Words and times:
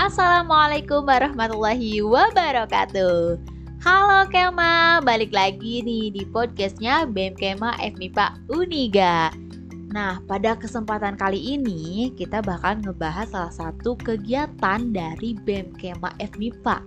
Assalamualaikum 0.00 1.04
warahmatullahi 1.04 2.00
wabarakatuh. 2.00 3.36
Halo 3.84 4.24
Kema, 4.32 5.04
balik 5.04 5.28
lagi 5.28 5.84
nih 5.84 6.08
di 6.08 6.24
podcastnya 6.24 7.04
BEM 7.04 7.36
Kema 7.36 7.76
FMIPA 7.76 8.48
Uniga. 8.48 9.28
Nah, 9.92 10.24
pada 10.24 10.56
kesempatan 10.56 11.20
kali 11.20 11.36
ini 11.36 12.16
kita 12.16 12.40
bakal 12.40 12.80
ngebahas 12.80 13.28
salah 13.28 13.52
satu 13.52 13.92
kegiatan 14.00 14.88
dari 14.88 15.36
BEM 15.44 15.76
Kema 15.76 16.16
FMIPA 16.16 16.80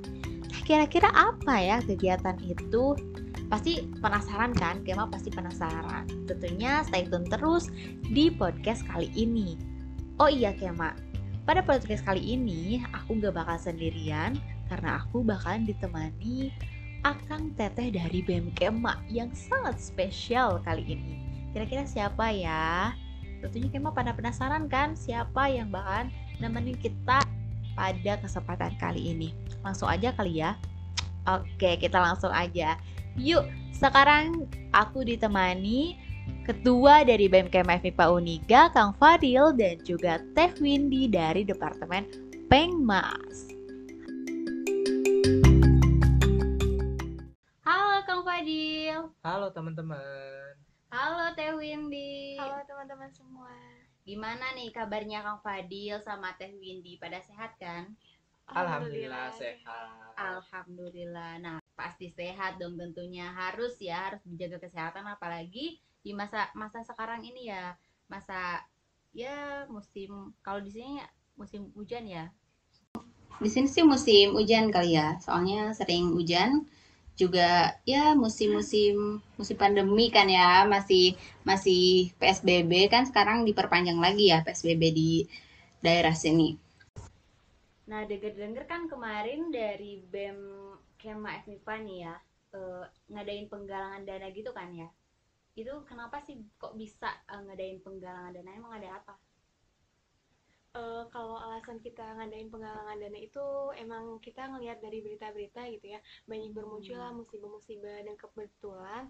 Nah, 0.49 0.59
kira-kira 0.65 1.13
apa 1.13 1.53
ya 1.61 1.85
kegiatan 1.85 2.41
itu? 2.41 2.97
Pasti 3.45 3.93
penasaran 4.01 4.57
kan? 4.57 4.81
Kema 4.81 5.05
pasti 5.13 5.29
penasaran. 5.29 6.09
Tentunya 6.25 6.81
stay 6.89 7.05
tune 7.05 7.29
terus 7.29 7.69
di 8.09 8.33
podcast 8.33 8.81
kali 8.89 9.13
ini. 9.13 9.53
Oh 10.17 10.25
iya 10.25 10.49
Kema, 10.57 10.97
pada 11.43 11.59
podcast 11.59 12.07
kali 12.07 12.39
ini, 12.39 12.79
aku 12.95 13.19
gak 13.19 13.35
bakal 13.35 13.59
sendirian 13.59 14.39
karena 14.71 15.03
aku 15.03 15.27
bakalan 15.27 15.67
ditemani 15.67 16.55
Akang 17.03 17.51
Teteh 17.59 17.91
dari 17.91 18.23
BEM 18.23 18.55
Kema 18.55 19.03
yang 19.11 19.27
sangat 19.35 19.75
spesial 19.75 20.63
kali 20.63 20.95
ini. 20.95 21.19
Kira-kira 21.51 21.83
siapa 21.83 22.31
ya? 22.31 22.95
Tentunya 23.43 23.67
Kema 23.67 23.91
pada 23.91 24.15
penasaran 24.15 24.71
kan 24.71 24.95
siapa 24.95 25.51
yang 25.51 25.67
bakalan 25.67 26.07
nemenin 26.39 26.79
kita 26.79 27.19
pada 27.75 28.13
kesempatan 28.23 28.79
kali 28.79 29.11
ini. 29.11 29.35
Langsung 29.67 29.91
aja 29.91 30.15
kali 30.15 30.39
ya. 30.39 30.55
Oke, 31.27 31.75
kita 31.75 31.99
langsung 31.99 32.31
aja. 32.31 32.79
Yuk, 33.19 33.43
sekarang 33.75 34.47
aku 34.71 35.03
ditemani 35.03 35.99
Ketua 36.23 37.03
dari 37.03 37.27
BMKM 37.27 37.67
FIPA 37.83 38.05
Uniga, 38.11 38.71
Kang 38.71 38.95
Fadil, 38.95 39.51
dan 39.59 39.79
juga 39.83 40.23
Teh 40.31 40.51
Windy 40.59 41.11
dari 41.11 41.43
Departemen 41.43 42.07
Pengmas. 42.47 43.51
Halo 47.67 48.07
Kang 48.07 48.23
Fadil. 48.23 49.11
Halo 49.19 49.51
teman-teman. 49.51 50.51
Halo 50.91 51.35
Teh 51.35 51.51
Windy. 51.59 52.39
Halo 52.39 52.63
teman-teman 52.67 53.11
semua. 53.11 53.51
Gimana 54.07 54.55
nih 54.55 54.71
kabarnya 54.71 55.23
Kang 55.27 55.43
Fadil 55.43 55.99
sama 56.03 56.35
Teh 56.39 56.55
Windy? 56.55 56.99
Pada 56.99 57.19
sehat 57.19 57.55
kan? 57.59 57.91
Alhamdulillah 58.47 59.31
sehat. 59.35 60.15
Alhamdulillah. 60.19 61.39
Nah, 61.39 61.57
pasti 61.75 62.11
sehat 62.11 62.59
dong 62.59 62.75
tentunya. 62.75 63.31
Harus 63.31 63.75
ya, 63.79 64.11
harus 64.11 64.23
menjaga 64.27 64.59
kesehatan 64.59 65.07
apalagi 65.07 65.83
di 66.03 66.11
masa 66.11 66.51
masa 66.53 66.83
sekarang 66.83 67.23
ini 67.23 67.47
ya. 67.47 67.79
Masa 68.11 68.59
ya 69.15 69.63
musim 69.71 70.35
kalau 70.43 70.59
di 70.59 70.69
sini 70.69 70.99
musim 71.39 71.71
hujan 71.73 72.03
ya. 72.05 72.27
Di 73.39 73.49
sini 73.49 73.67
sih 73.71 73.81
musim 73.81 74.37
hujan 74.37 74.69
kali 74.69 74.99
ya, 74.99 75.17
soalnya 75.23 75.71
sering 75.73 76.13
hujan. 76.13 76.67
Juga 77.13 77.77
ya 77.85 78.17
musim-musim 78.17 79.21
musim 79.37 79.55
pandemi 79.57 80.09
kan 80.09 80.25
ya, 80.25 80.65
masih 80.65 81.13
masih 81.45 82.09
PSBB 82.17 82.89
kan 82.89 83.05
sekarang 83.05 83.45
diperpanjang 83.45 84.01
lagi 84.01 84.33
ya 84.33 84.41
PSBB 84.41 84.81
di 84.93 85.11
daerah 85.83 86.13
sini. 86.13 86.57
Nah, 87.85 88.07
denger-denger 88.07 88.63
kan 88.65 88.87
kemarin 88.87 89.51
dari 89.51 90.01
BEM 90.07 90.39
Kema 90.95 91.43
FMIPA 91.43 91.73
nih 91.83 91.97
ya, 92.07 92.15
eh, 92.55 92.83
ngadain 93.11 93.45
penggalangan 93.51 94.07
dana 94.07 94.27
gitu 94.31 94.55
kan 94.55 94.71
ya. 94.71 94.87
Itu 95.53 95.85
kenapa 95.89 96.17
sih 96.25 96.35
kok 96.61 96.73
bisa 96.77 97.09
eh, 97.29 97.41
ngadain 97.45 97.79
penggalangan 97.85 98.33
dana? 98.35 98.51
Emang 98.53 98.73
ada 98.77 98.89
apa? 99.01 99.13
Eh, 100.73 101.03
kalau 101.13 101.37
alasan 101.37 101.77
kita 101.85 102.01
ngadain 102.17 102.49
penggalangan 102.49 102.97
dana 102.97 103.19
itu 103.21 103.45
emang 103.77 104.17
kita 104.17 104.49
ngelihat 104.49 104.81
dari 104.81 105.05
berita-berita 105.05 105.69
gitu 105.69 105.85
ya, 105.93 105.99
banyak 106.25 106.49
bermunculan 106.57 107.13
musibah-musibah 107.13 108.01
dan 108.01 108.15
kebetulan 108.17 109.03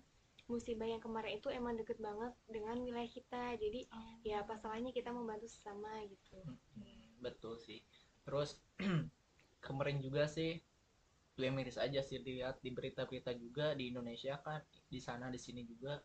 musibah 0.52 0.84
yang 0.84 1.00
kemarin 1.00 1.40
itu 1.40 1.48
emang 1.48 1.80
deket 1.80 2.04
banget 2.04 2.36
dengan 2.52 2.84
wilayah 2.84 3.08
kita. 3.08 3.56
Jadi 3.56 3.88
ya 4.28 4.44
apa 4.44 4.60
salahnya 4.60 4.92
kita 4.92 5.16
membantu 5.16 5.48
sesama 5.48 6.04
gitu. 6.04 6.36
Hmm, 6.44 7.24
betul 7.24 7.56
sih. 7.56 7.80
Terus 8.28 8.60
kemarin 9.66 10.04
juga 10.04 10.28
sih 10.28 10.60
gue 11.34 11.50
miris 11.50 11.82
aja 11.82 12.04
sih 12.04 12.22
lihat 12.22 12.62
di 12.62 12.70
berita-berita 12.70 13.34
juga 13.40 13.74
di 13.74 13.90
Indonesia 13.90 14.38
kan 14.46 14.62
di 14.86 15.02
sana 15.02 15.34
di 15.34 15.40
sini 15.42 15.66
juga 15.66 15.98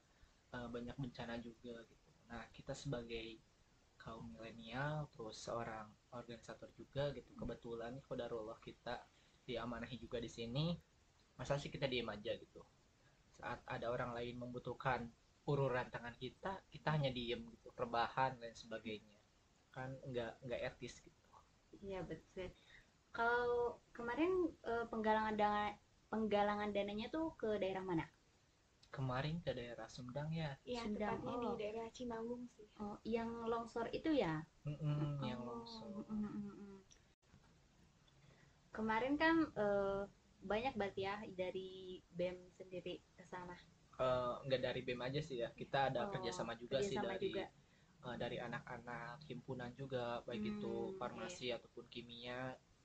eh, 0.56 0.68
banyak 0.74 0.96
bencana 1.02 1.34
juga 1.48 1.74
gitu. 1.90 2.10
Nah 2.30 2.42
kita 2.56 2.72
sebagai 2.82 3.26
kaum 4.02 4.24
milenial 4.34 5.10
terus 5.14 5.36
seorang 5.46 5.86
organisator 6.14 6.70
juga 6.80 7.04
gitu 7.16 7.30
kebetulan 7.40 7.92
kodarullah 8.08 8.56
kita 8.62 8.94
diamanahi 9.48 9.96
juga 10.04 10.18
di 10.22 10.30
sini 10.30 10.66
masa 11.38 11.58
sih 11.62 11.70
kita 11.74 11.86
diem 11.92 12.08
aja 12.08 12.32
gitu 12.38 12.62
saat 13.38 13.60
ada 13.66 13.86
orang 13.94 14.10
lain 14.16 14.34
membutuhkan 14.42 15.00
ururan 15.50 15.88
tangan 15.94 16.14
kita 16.24 16.52
kita 16.74 16.88
hanya 16.96 17.10
diem 17.18 17.42
gitu 17.54 17.68
rebahan 17.74 18.32
dan 18.42 18.52
sebagainya 18.54 19.18
kan 19.74 19.90
nggak 20.10 20.32
nggak 20.46 20.60
etis 20.74 20.94
gitu 21.04 21.18
Iya 21.88 22.00
betul. 22.10 22.48
Kalau 23.16 23.78
kemarin 23.96 24.32
eh, 24.70 24.84
penggalangan 24.90 25.34
dana 25.40 25.64
penggalangan 26.12 26.70
dananya 26.76 27.06
tuh 27.14 27.26
ke 27.40 27.48
daerah 27.62 27.84
mana? 27.90 28.04
Kemarin 28.96 29.36
ke 29.44 29.50
daerah 29.58 29.88
Sumedang 29.94 30.30
ya 30.42 30.50
Ya 30.74 30.84
Sendang, 30.84 30.94
tepatnya 30.94 31.34
oh. 31.34 31.44
di 31.44 31.50
daerah 31.60 31.88
Cimanggung 31.96 32.44
sih. 32.54 32.68
Oh, 32.82 32.96
yang 33.14 33.30
longsor 33.50 33.86
itu 33.98 34.10
ya? 34.22 34.34
Mm-mm, 34.66 35.18
yang 35.28 35.40
Oh, 35.40 35.48
longsor 35.48 36.06
mm, 36.10 36.28
mm, 36.36 36.52
mm. 36.62 36.78
Kemarin 38.76 39.14
kan 39.22 39.36
eh, 39.64 40.02
banyak 40.50 40.72
berarti 40.78 41.00
ya 41.08 41.16
dari 41.40 41.68
BEM 42.16 42.36
sendiri 42.58 42.94
ke 43.16 43.24
sana. 43.32 43.56
Eh, 43.98 44.32
nggak 44.46 44.60
dari 44.66 44.80
BEM 44.86 45.00
aja 45.08 45.20
sih 45.28 45.36
ya 45.42 45.48
kita 45.60 45.78
ada 45.90 46.00
Oh, 46.00 46.06
kerjasama 46.12 46.52
juga 46.62 46.78
sih 46.88 46.98
kerjasama 46.98 47.06
dari 47.06 47.26
juga. 47.26 47.44
eh, 48.06 48.16
dari 48.22 48.36
anak-anak 48.46 49.16
himpunan 49.30 49.70
juga 49.80 50.22
baik 50.28 50.42
itu 50.54 50.74
Hmm, 50.74 51.00
farmasi 51.00 51.46
ataupun 51.56 51.84
kimia 51.94 52.38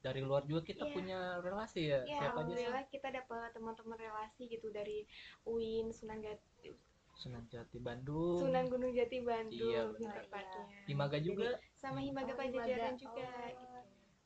dari 0.04 0.20
luar 0.20 0.44
juga 0.44 0.62
kita 0.68 0.84
Iya. 0.84 0.94
punya 0.96 1.20
relasi 1.40 1.82
ya 1.88 2.00
Ya, 2.04 2.18
siapa 2.20 2.44
aja 2.44 2.54
sih 2.54 2.68
alhamdulillah 2.68 2.84
kita 2.92 3.08
dapat 3.10 3.50
teman-teman 3.56 3.98
relasi 3.98 4.44
gitu 4.52 4.68
dari 4.70 5.08
UIN, 5.48 5.96
Sunan 5.96 6.20
Gati, 6.20 6.76
Sunan 7.16 7.46
Jati 7.48 7.78
Bandung 7.80 8.42
Sunan 8.44 8.66
Gunung 8.68 8.92
Jati 8.92 9.18
Bandung 9.24 9.70
Iya, 9.72 9.82
benar. 9.96 10.16
tepatnya. 10.28 10.64
Himaga 10.90 11.18
juga 11.24 11.50
sama 11.80 12.00
Himaga 12.04 12.34
Oh, 12.34 12.38
Pajajaran 12.38 12.96
Himaga. 13.00 13.00
juga 13.00 13.24
Oh. 13.24 13.48
gitu. 13.48 13.78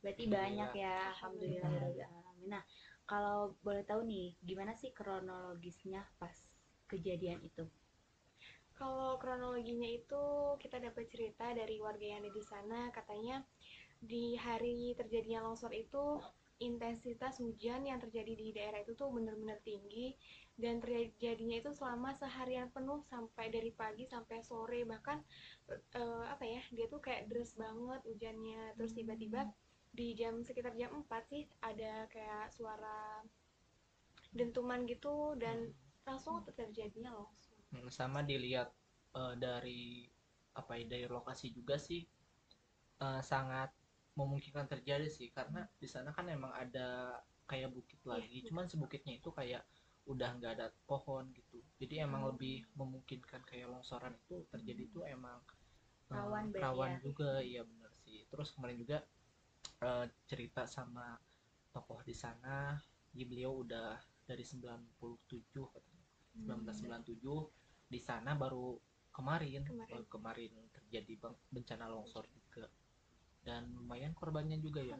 Berarti 0.01 0.23
Alhamdulillah. 0.25 0.37
banyak 0.39 0.71
ya, 0.77 0.95
alhamdulillah. 1.11 1.69
rabbil 1.69 2.01
alamin. 2.05 2.47
Nah, 2.47 2.63
kalau 3.05 3.37
boleh 3.61 3.83
tahu 3.83 4.01
nih, 4.07 4.27
gimana 4.41 4.71
sih 4.73 4.89
kronologisnya 4.95 6.01
pas 6.17 6.35
kejadian 6.87 7.43
itu? 7.43 7.65
Kalau 8.77 9.17
kronologinya 9.17 9.89
itu 9.89 10.21
kita 10.61 10.77
dapat 10.77 11.09
cerita 11.09 11.49
dari 11.49 11.81
warga 11.81 12.05
yang 12.05 12.21
ada 12.21 12.29
di 12.29 12.43
sana 12.45 12.79
katanya 12.93 13.41
di 14.01 14.37
hari 14.37 14.93
terjadinya 14.93 15.45
longsor 15.45 15.73
itu 15.73 16.21
intensitas 16.57 17.37
hujan 17.37 17.85
yang 17.85 18.01
terjadi 18.01 18.33
di 18.33 18.47
daerah 18.49 18.81
itu 18.81 18.97
tuh 18.97 19.13
benar-benar 19.13 19.61
tinggi. 19.61 20.13
Dan 20.57 20.81
terjadinya 20.81 21.61
itu 21.61 21.69
selama 21.69 22.17
seharian 22.17 22.73
penuh 22.73 23.05
sampai 23.05 23.53
dari 23.53 23.69
pagi 23.69 24.09
sampai 24.09 24.41
sore. 24.41 24.81
Bahkan 24.89 25.17
eh, 25.69 26.25
apa 26.25 26.43
ya 26.45 26.61
dia 26.73 26.89
tuh 26.89 26.97
kayak 26.97 27.29
deras 27.29 27.53
banget 27.53 28.01
hujannya. 28.09 28.73
Terus 28.73 28.97
tiba-tiba 28.97 29.45
di 29.93 30.17
jam 30.17 30.41
sekitar 30.41 30.73
jam 30.77 30.93
4 31.05 31.09
sih 31.29 31.45
ada 31.61 32.05
kayak 32.09 32.53
suara 32.53 33.21
dentuman 34.33 34.85
gitu 34.85 35.37
dan 35.37 35.73
langsung 36.05 36.41
terjadinya 36.45 37.13
longsor. 37.13 37.57
Hmm, 37.73 37.89
sama 37.93 38.25
dilihat 38.25 38.73
eh, 39.13 39.33
dari 39.37 40.09
apa 40.57 40.73
ya 40.73 40.89
dari 40.89 41.05
lokasi 41.05 41.53
juga 41.53 41.77
sih 41.77 42.01
eh, 42.97 43.21
sangat 43.21 43.69
memungkinkan 44.17 44.65
terjadi 44.65 45.05
sih 45.07 45.29
karena 45.29 45.61
di 45.77 45.85
sana 45.85 46.09
kan 46.09 46.25
emang 46.27 46.49
ada 46.51 47.13
kayak 47.45 47.69
bukit 47.69 48.01
Iya, 48.01 48.09
lagi 48.17 48.37
cuman 48.49 48.65
sebukitnya 48.65 49.13
itu 49.15 49.29
kayak 49.29 49.61
udah 50.07 50.29
nggak 50.39 50.51
ada 50.57 50.67
pohon 50.89 51.29
gitu 51.31 51.61
jadi 51.77 52.03
emang 52.03 52.25
Hmm. 52.25 52.29
lebih 52.33 52.65
memungkinkan 52.73 53.45
kayak 53.45 53.69
longsoran 53.69 54.17
itu 54.17 54.41
terjadi 54.49 54.83
itu 54.83 54.99
emang 55.05 55.37
eh, 56.09 56.15
Rawan 56.15 56.49
berarti 56.49 56.63
rawan 56.65 56.91
ya. 56.91 56.99
juga 57.03 57.31
iya 57.39 57.61
bener 57.61 57.91
sih 58.01 58.25
terus 58.27 58.49
kemarin 58.51 58.77
juga 58.79 58.97
eh, 59.79 60.05
cerita 60.25 60.63
sama 60.65 61.19
tokoh 61.69 62.01
di 62.01 62.15
sana 62.15 62.73
jadi 63.13 63.23
beliau 63.23 63.61
udah 63.61 63.95
dari 64.25 64.43
97 64.43 64.89
katanya 65.53 65.95
Hmm. 66.37 66.63
1997 66.69 67.49
di 67.87 67.99
sana 67.99 68.37
baru 68.37 68.77
kemarin 69.09 69.65
Kemarin. 69.65 69.89
baru 69.89 70.05
kemarin 70.05 70.53
terjadi 70.69 71.13
bang- 71.17 71.41
bencana 71.49 71.89
longsor 71.89 72.29
juga 72.29 72.46
dan 73.47 73.61
lumayan 73.77 74.13
korbannya 74.19 74.57
juga 74.65 74.81
ya. 74.91 74.97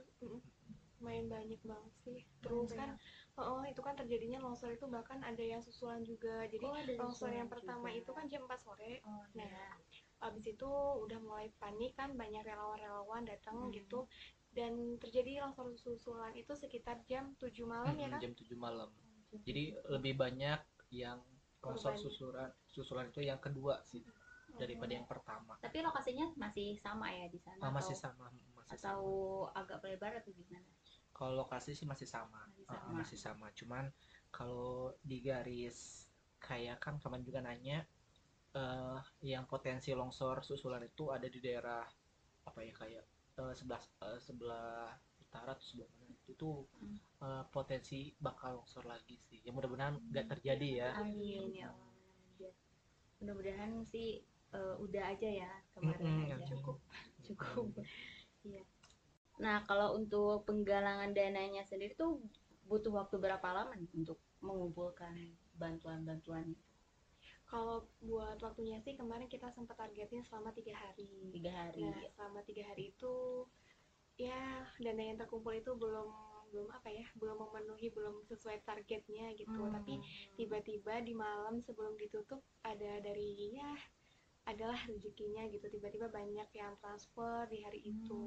Lumayan 0.98 1.28
banyak 1.30 1.62
banget 1.62 1.94
sih. 2.06 2.20
Terus 2.42 2.70
kan 2.74 2.90
oh 3.38 3.62
itu 3.72 3.82
kan 3.86 3.94
terjadinya 4.00 4.40
longsor 4.42 4.74
itu 4.74 4.86
bahkan 4.90 5.20
ada 5.22 5.44
yang 5.54 5.62
susulan 5.62 6.02
juga. 6.02 6.36
Jadi 6.50 6.66
Oh, 6.66 6.74
longsor 6.98 7.30
yang 7.30 7.50
pertama 7.54 7.88
juga. 7.94 8.00
itu 8.02 8.12
kan 8.18 8.26
jam 8.32 8.42
4 8.50 8.60
sore. 8.66 8.94
Oh, 9.06 9.22
Nah, 9.38 9.46
iya. 9.46 9.78
abis 10.28 10.46
itu 10.58 10.70
udah 11.06 11.20
mulai 11.22 11.48
panik 11.62 11.94
kan 12.00 12.10
banyak 12.18 12.42
relawan-relawan 12.42 13.24
datang 13.30 13.58
Hmm. 13.62 13.74
gitu. 13.78 14.00
Dan 14.58 14.74
terjadi 14.98 15.46
longsor 15.46 15.70
susulan 15.78 16.34
itu 16.34 16.54
sekitar 16.58 16.98
jam 17.06 17.38
7 17.38 17.62
malam 17.70 17.94
ya 17.94 18.10
Mm-mm, 18.10 18.14
kan 18.18 18.22
jam 18.24 18.34
7 18.34 18.58
malam. 18.58 18.90
Jadi 19.46 19.64
lebih 19.94 20.14
banyak 20.18 20.60
yang 20.90 21.20
longsor 21.62 21.94
susulan 22.04 22.50
susulan 22.66 23.06
itu 23.12 23.22
yang 23.30 23.40
kedua 23.46 23.76
sih 23.86 24.02
daripada 24.58 24.92
yang 24.94 25.08
pertama 25.08 25.54
Tapi 25.62 25.78
lokasinya 25.82 26.26
masih 26.36 26.76
sama 26.78 27.08
ya 27.14 27.26
di 27.30 27.40
sana? 27.40 27.62
Ah, 27.62 27.72
masih 27.72 27.96
atau, 27.96 28.04
sama 28.12 28.26
masih 28.58 28.76
atau 28.78 29.00
sama. 29.00 29.58
agak 29.58 29.80
lebar 29.86 30.14
atau 30.20 30.32
gimana? 30.34 30.68
kalau 31.14 31.34
lokasi 31.42 31.74
sih 31.74 31.88
masih 31.90 32.06
sama 32.06 32.46
Masih 32.54 32.66
sama. 32.70 32.90
masih 32.94 33.18
sama 33.18 33.48
cuman 33.54 33.86
kalau 34.30 34.94
di 35.02 35.18
garis 35.22 36.06
kayak 36.38 36.78
kan 36.78 37.02
kemarin 37.02 37.26
juga 37.26 37.42
nanya 37.42 37.82
eh 38.54 39.00
yang 39.26 39.46
potensi 39.46 39.92
longsor 39.94 40.42
susulan 40.42 40.82
itu 40.82 41.10
ada 41.10 41.26
di 41.26 41.40
daerah 41.42 41.82
apa 42.46 42.60
ya 42.62 42.74
kayak 42.74 43.06
eh, 43.38 43.54
sebelah 43.54 43.82
eh, 44.06 44.20
sebelah 44.22 44.94
utara 45.20 45.52
atau 45.54 45.66
sebelah 45.66 45.90
mana 45.94 46.14
itu 46.14 46.32
tuh 46.34 46.66
Hmm. 46.78 46.98
eh, 47.26 47.44
potensi 47.50 48.14
bakal 48.18 48.62
longsor 48.62 48.86
lagi 48.86 49.18
sih 49.28 49.42
ya 49.42 49.50
mudah-mudahan 49.50 49.98
nggak 50.14 50.28
terjadi 50.38 50.70
ya 50.86 50.90
Amin 51.02 51.50
ya. 51.54 51.70
Ya. 52.38 52.52
Mudah-mudahan 53.18 53.82
sih 53.84 54.22
eh, 54.56 54.76
udah 54.86 55.04
aja 55.14 55.30
ya 55.42 55.52
kemarin 55.76 56.08
Mm-mm, 56.08 56.26
aja. 56.26 56.46
cukup 56.50 56.78
Cukup. 57.28 57.68
Iya. 58.48 58.64
Nah, 59.44 59.58
kalau 59.70 59.90
untuk 60.00 60.32
penggalangan 60.48 61.12
dananya 61.18 61.64
sendiri 61.70 61.94
tuh 62.02 62.12
butuh 62.70 62.92
waktu 63.00 63.16
berapa 63.24 63.48
lama 63.58 63.74
nih 63.82 63.92
untuk 64.00 64.18
mengumpulkan 64.46 65.16
bantuan-bantuan 65.62 66.46
itu? 66.54 66.66
kalau 67.52 67.78
buat 68.10 68.38
waktunya 68.46 68.78
sih 68.86 68.94
kemarin 69.00 69.26
kita 69.34 69.48
sempat 69.56 69.76
targetin 69.82 70.22
selama 70.28 70.50
tiga 70.58 70.76
hari 70.84 71.10
tiga 71.32 71.52
hari 71.52 71.82
Nah, 71.82 71.98
selama 72.16 72.40
tiga 72.48 72.64
hari 72.70 72.84
itu 72.94 73.14
ya 74.28 74.42
dana 74.84 75.04
yang 75.10 75.18
terkumpul 75.22 75.54
itu 75.62 75.72
belum 75.84 76.10
belum 76.52 76.70
apa 76.78 76.90
ya 76.90 77.06
belum 77.20 77.38
memenuhi 77.44 77.88
belum 77.98 78.16
sesuai 78.32 78.58
targetnya 78.68 79.26
gitu 79.36 79.52
Hmm. 79.52 79.74
tapi 79.76 80.00
tiba-tiba 80.40 80.94
di 81.08 81.14
malam 81.14 81.60
sebelum 81.68 81.94
ditutup 82.00 82.42
ada 82.64 82.92
dari 83.04 83.30
ya 83.60 83.72
adalah 84.52 84.80
rezekinya 84.92 85.44
gitu 85.54 85.66
tiba-tiba 85.76 86.08
banyak 86.18 86.50
yang 86.62 86.74
transfer 86.82 87.38
di 87.52 87.58
hari 87.66 87.80
itu 87.94 88.24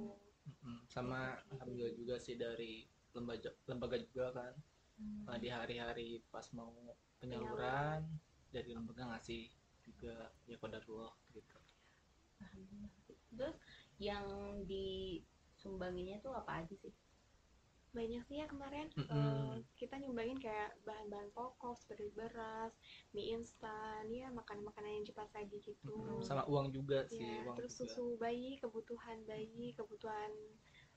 Mm-mm. 0.49 0.78
sama 0.94 1.20
alhamdulillah 1.52 1.94
juga 2.00 2.14
sih 2.26 2.37
dari 2.44 2.72
lembaga 3.17 3.50
lembaga 3.70 3.96
juga 4.06 4.25
kan 4.38 4.55
Hmm. 4.99 5.26
eh, 5.31 5.38
di 5.43 5.49
hari-hari 5.56 6.08
pas 6.32 6.46
mau 6.58 6.72
penyaluran 7.20 8.00
dari 8.55 8.70
lembaga 8.76 9.05
ngasih 9.12 9.43
juga 9.87 10.14
ya 10.50 10.56
kodarullah 10.62 11.14
gitu. 11.37 11.56
Terus 13.37 13.56
yang 14.08 14.26
disumbanginnya 14.70 16.17
tuh 16.25 16.32
apa 16.40 16.62
aja 16.62 16.75
sih? 16.82 16.93
Banyak 17.91 18.23
sih 18.29 18.37
ya 18.43 18.47
kemarin 18.47 18.87
Mm-mm. 18.95 19.11
eh, 19.11 19.55
kita 19.75 19.95
nyumbangin 19.99 20.39
kayak 20.39 20.71
bahan-bahan 20.87 21.31
pokok 21.35 21.75
seperti 21.75 22.07
beras 22.15 22.73
mie 23.15 23.35
instan 23.35 24.07
ya 24.11 24.31
makanan-makanan 24.31 24.91
yang 25.03 25.07
cepat 25.11 25.29
saji 25.35 25.59
gitu 25.63 25.91
Mm-mm. 25.91 26.23
sama 26.23 26.47
uang 26.47 26.71
juga 26.71 27.03
sih 27.11 27.19
ya 27.19 27.43
uang 27.47 27.57
terus 27.59 27.73
juga 27.75 27.91
susu 27.91 28.05
bayi 28.23 28.59
kebutuhan 28.63 29.19
bayi 29.27 29.75
kebutuhan 29.75 30.31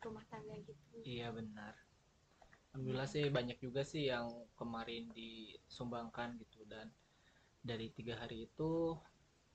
rumah 0.05 0.23
tangga 0.29 0.55
gitu 0.61 0.97
iya 1.07 1.33
benar 1.33 1.73
alhamdulillah 2.73 3.09
sih 3.09 3.25
banyak 3.29 3.57
juga 3.61 3.81
sih 3.85 4.03
yang 4.13 4.27
kemarin 4.59 5.09
disumbangkan 5.17 6.37
gitu 6.41 6.61
dan 6.69 6.89
dari 7.63 7.87
tiga 7.97 8.19
hari 8.21 8.45
itu 8.49 8.97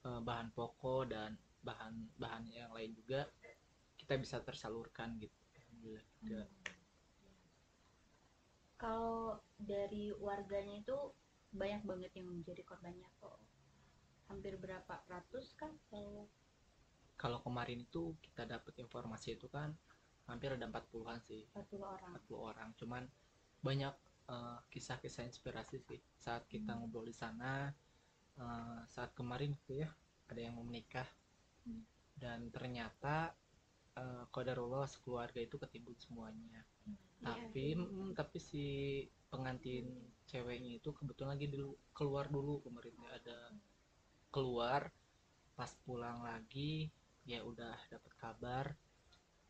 eh, 0.07 0.21
bahan 0.29 0.49
pokok 0.57 1.03
dan 1.13 1.31
bahan 1.63 1.95
bahan 2.23 2.45
yang 2.55 2.71
lain 2.75 2.95
juga 2.95 3.27
kita 3.99 4.15
bisa 4.17 4.37
tersalurkan 4.41 5.19
gitu 5.21 5.37
alhamdulillah 5.59 6.07
juga. 6.23 6.43
Kalau 8.83 9.43
dari 9.59 10.05
warganya 10.27 10.75
itu 10.83 10.97
banyak 11.61 11.83
banget 11.91 12.13
yang 12.19 12.29
menjadi 12.33 12.63
korbannya 12.69 13.09
kok. 13.21 13.39
Hampir 14.29 14.55
berapa 14.63 14.95
ratus 15.13 15.47
kan? 15.61 15.73
Kalau 15.91 16.29
kalau 17.19 17.39
kemarin 17.43 17.83
itu 17.87 18.15
kita 18.25 18.43
dapat 18.47 18.75
informasi 18.85 19.29
itu 19.37 19.47
kan 19.51 19.75
hampir 20.31 20.51
ada 20.55 20.67
40-an 20.71 21.19
sih 21.29 21.43
40 21.53 21.83
orang. 21.83 22.11
40 22.15 22.39
orang 22.51 22.69
cuman 22.81 23.03
banyak 23.67 23.95
eh, 24.35 24.59
kisah-kisah 24.73 25.25
inspirasi 25.31 25.77
sih 25.89 26.01
saat 26.25 26.43
kita 26.53 26.71
Hmm. 26.75 26.87
ngobrol 26.87 27.07
di 27.11 27.17
sana 27.17 27.73
eh, 28.39 28.81
saat 28.95 29.11
kemarin 29.19 29.51
gitu 29.65 29.73
ya 29.83 29.89
ada 30.31 30.41
yang 30.41 30.55
mau 30.57 30.67
menikah 30.71 31.09
Hmm. 31.67 31.83
dan 32.23 32.51
ternyata 32.55 33.35
eh, 34.01 34.25
qadarullah 34.35 34.87
sekeluarga 34.95 35.41
itu 35.47 35.57
ketimbun 35.63 35.97
semuanya. 36.05 36.61
Iya, 37.23 37.27
tapi 37.27 37.65
mm, 37.75 38.11
tapi 38.21 38.39
si 38.51 38.65
pengantin 39.33 39.87
ceweknya 40.31 40.73
itu 40.81 40.91
kebetulan 40.99 41.31
lagi 41.37 41.47
dulu 41.55 41.71
keluar 41.99 42.27
dulu 42.37 42.55
kemarin 42.65 42.97
ada 43.19 43.39
keluar 44.35 44.83
pas 45.59 45.73
pulang 45.85 46.19
lagi 46.31 46.89
ya 47.33 47.41
udah 47.51 47.77
dapat 47.93 48.13
kabar 48.23 48.67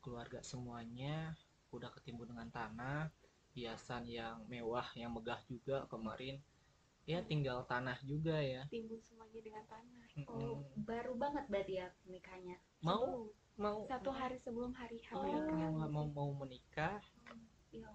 keluarga 0.02 0.40
semuanya 0.50 1.36
udah 1.76 1.90
ketimbun 1.96 2.28
dengan 2.32 2.48
tanah 2.58 3.00
hiasan 3.54 4.06
yang 4.18 4.36
mewah 4.52 4.86
yang 4.94 5.10
megah 5.16 5.40
juga 5.50 5.84
kemarin. 5.92 6.38
Ya 7.08 7.24
tinggal 7.24 7.64
tanah 7.64 7.96
juga 8.04 8.36
ya. 8.38 8.62
Timbun 8.68 9.00
semuanya 9.00 9.40
dengan 9.40 9.64
tanah. 9.72 10.08
Oh, 10.28 10.60
Mm-mm. 10.60 10.84
baru 10.84 11.12
banget 11.16 11.44
berarti 11.48 11.74
ya 11.80 11.86
pernikahannya. 12.04 12.56
mau. 12.84 13.02
Sebelum- 13.02 13.32
mau 13.58 13.82
satu 13.90 14.10
hari 14.14 14.38
sebelum 14.38 14.70
hari 14.74 14.98
H 15.02 15.10
Iya, 15.10 15.18
pernikahan 15.18 15.72
mau, 15.74 15.90
mau 15.90 16.06
mau 16.14 16.30
menikah? 16.46 17.02
Ya 17.74 17.88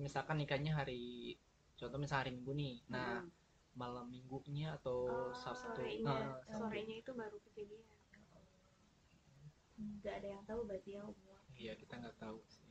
misalkan 0.00 0.38
nikahnya 0.40 0.72
hari 0.78 1.34
contoh 1.78 1.98
misalnya 1.98 2.22
hari 2.26 2.32
minggu 2.38 2.52
nih. 2.54 2.74
Nah 2.90 3.20
Hmm. 3.22 3.30
malam 3.74 4.06
minggunya 4.06 4.78
atau 4.78 5.10
Oh, 5.10 5.34
sabtu. 5.34 5.82
sorenya. 5.82 6.06
Nah, 6.06 6.38
Sabtu. 6.46 6.58
sorenya 6.62 6.96
itu 7.02 7.10
baru 7.10 7.36
kejadian. 7.50 7.84
Nggak 10.00 10.14
ada 10.22 10.28
yang 10.38 10.42
tahu 10.46 10.60
berarti 10.70 10.90
ya 10.94 11.02
umur. 11.02 11.38
Iya 11.58 11.72
kita 11.74 11.94
nggak 11.98 12.16
tahu 12.22 12.38
sih. 12.46 12.70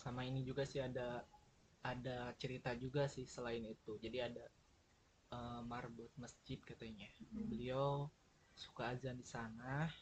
Sama 0.00 0.24
ini 0.24 0.40
juga 0.40 0.64
sih 0.64 0.80
ada 0.80 1.20
ada 1.84 2.32
cerita 2.40 2.72
juga 2.76 3.04
sih 3.04 3.28
selain 3.28 3.60
itu. 3.68 4.00
Jadi 4.00 4.18
ada 4.24 4.44
eh, 5.36 5.60
marbot 5.68 6.08
masjid 6.16 6.56
katanya. 6.64 7.06
Beliau 7.30 8.08
suka 8.56 8.96
azan 8.96 9.20
di 9.20 9.26
sana 9.28 9.92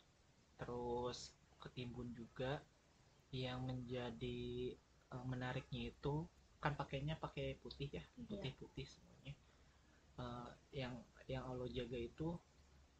terus 0.60 1.18
ketimbun 1.62 2.08
juga 2.20 2.52
yang 3.42 3.58
menjadi 3.70 4.40
eh, 5.14 5.24
menariknya 5.32 5.82
itu 5.92 6.14
kan 6.62 6.72
pakainya 6.80 7.14
pakai 7.24 7.46
putih 7.62 7.88
ya 7.98 8.04
Iya. 8.18 8.26
putih 8.30 8.52
putih 8.60 8.86
semuanya. 8.94 9.34
Eh, 10.22 10.48
yang 10.82 10.94
yang 11.32 11.44
Allah 11.50 11.68
jaga 11.78 11.98
itu 12.10 12.28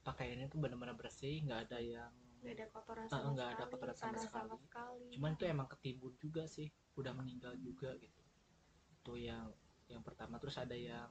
pakaiannya 0.07 0.47
itu 0.51 0.57
benar-benar 0.63 0.97
bersih 1.01 1.35
nggak 1.45 1.61
ada 1.69 1.79
yang 1.95 2.13
nggak 2.41 2.55
ada 2.55 2.67
kotoran 2.75 3.07
Ah, 3.11 3.19
sama 3.19 3.31
nggak 3.35 3.49
ada 3.57 3.65
kotoran 3.71 3.97
sama 3.99 4.17
sekali. 4.17 4.31
sama 4.33 4.57
sekali. 4.65 5.05
cuman 5.15 5.31
itu 5.37 5.45
emang 5.55 5.69
ketimbun 5.73 6.15
juga 6.25 6.43
sih 6.47 6.69
udah 7.01 7.13
meninggal 7.19 7.55
juga 7.67 7.91
gitu. 8.05 8.23
Itu 8.95 9.13
yang 9.19 9.47
yang 9.93 10.03
pertama. 10.07 10.35
Terus 10.43 10.57
ada 10.61 10.77
yang 10.77 11.09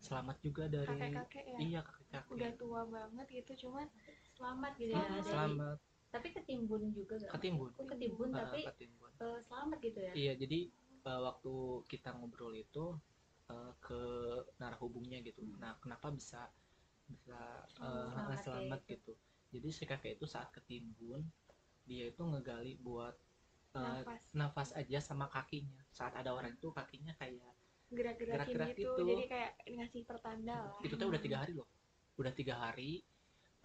selamat 0.00 0.36
juga 0.42 0.64
dari 0.68 0.98
kakek-kakek 1.00 1.44
ya? 1.54 1.58
Iya 1.62 1.80
kakek 1.86 2.06
kakek 2.12 2.32
udah 2.34 2.50
tua 2.60 2.82
banget 2.90 3.26
gitu 3.38 3.52
cuman 3.68 3.86
selamat 4.34 4.72
gitu 4.76 4.90
ya 4.92 4.98
Selamat. 5.00 5.22
dari- 5.22 5.30
selamat. 5.30 5.78
tapi 6.14 6.28
ketimbun 6.30 6.82
juga 6.94 7.14
gak 7.18 7.32
ketimbun. 7.38 7.70
oh, 7.74 7.86
ketimbun 7.90 8.28
Ah, 8.30 8.38
tapi 8.46 8.60
ketimbun. 8.70 9.10
eh, 9.18 9.38
selamat 9.50 9.78
gitu 9.82 9.98
ya? 9.98 10.12
Iya 10.14 10.32
jadi 10.38 10.58
eh, 11.04 11.20
waktu 11.26 11.52
kita 11.90 12.10
ngobrol 12.14 12.54
itu 12.54 12.84
eh, 13.50 13.72
ke 13.82 14.00
narah 14.62 14.78
hubungnya 14.78 15.18
gitu. 15.20 15.42
Nah 15.58 15.74
kenapa 15.82 16.14
bisa 16.14 16.50
bisa 17.10 17.38
eh, 17.82 18.06
selamat 18.14 18.38
selamat, 18.46 18.80
kayak 18.86 19.00
gitu. 19.02 19.12
jadi 19.54 19.68
si 19.70 19.84
kakek 19.84 20.18
itu 20.18 20.26
saat 20.26 20.48
ketimbun 20.54 21.22
dia 21.84 22.08
itu 22.08 22.22
ngegali 22.22 22.78
buat 22.80 23.14
eh, 23.74 23.82
nafas. 23.82 24.22
nafas 24.32 24.70
aja 24.78 24.98
sama 25.02 25.26
kakinya. 25.26 25.82
Saat 25.90 26.14
ada 26.14 26.30
orang 26.30 26.54
itu 26.54 26.70
kakinya 26.70 27.10
kayak 27.18 27.42
gerak-gerakin 27.90 28.54
gerak-gerak 28.54 28.68
gitu. 28.78 28.90
gitu. 28.96 29.02
jadi 29.02 29.24
kayak 29.28 29.52
ngasih 29.66 30.02
pertanda 30.06 30.54
lah. 30.70 30.78
itu 30.82 30.94
tuh 30.94 31.06
udah 31.10 31.20
tiga 31.20 31.36
hari 31.42 31.52
loh. 31.58 31.66
Udah 32.14 32.30
tiga 32.30 32.54
hari 32.54 33.02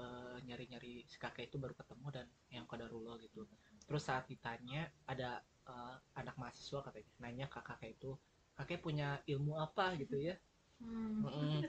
eh, 0.04 0.38
nyari-nyari 0.48 0.94
si 1.12 1.18
kakek 1.24 1.46
itu 1.52 1.58
baru 1.64 1.76
ketemu 1.76 2.08
dan 2.16 2.28
yang 2.56 2.66
kadarullah 2.72 3.16
gitu 3.26 3.42
terus 3.88 4.04
saat 4.08 4.26
ditanya 4.32 4.82
ada 5.12 5.30
eh, 5.72 5.96
anak 6.20 6.36
mahasiswa 6.42 6.80
katanya 6.86 7.10
nanya 7.24 7.46
ke 7.54 7.60
kakek 7.70 7.92
itu 8.00 8.12
kakek 8.58 8.80
punya 8.86 9.08
ilmu 9.28 9.54
apa 9.66 9.86
gitu 10.02 10.18
ya 10.30 10.36
Hmm. 10.80 11.28
Mm-mm. 11.28 11.60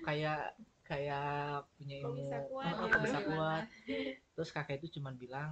kayak 0.00 0.56
kayak 0.80 1.68
punya 1.76 1.96
ilmu 2.00 2.24
bisa 2.24 2.40
kuat 2.48 2.72
Eh, 2.72 2.88
ya? 2.88 3.00
bisa 3.04 3.18
kuat 3.28 3.64
terus 4.32 4.50
kakek 4.56 4.76
itu 4.80 4.88
cuman 4.96 5.14
bilang 5.20 5.50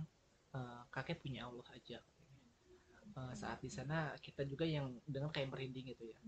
"Eh, 0.56 0.80
kakek 0.88 1.20
punya 1.20 1.44
Allah 1.48 1.68
aja. 1.76 2.00
Eh, 3.14 3.34
saat 3.38 3.58
di 3.62 3.70
sana 3.70 4.10
kita 4.18 4.42
juga 4.42 4.64
yang 4.66 4.90
dengar 5.06 5.30
kayak 5.30 5.52
merinding 5.52 5.86
gitu 5.94 6.04
ya 6.10 6.18